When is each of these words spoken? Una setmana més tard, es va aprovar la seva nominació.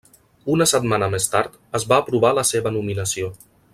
Una 0.53 0.65
setmana 0.71 1.09
més 1.15 1.29
tard, 1.33 1.59
es 1.81 1.85
va 1.91 2.01
aprovar 2.05 2.33
la 2.39 2.47
seva 2.53 2.73
nominació. 2.79 3.31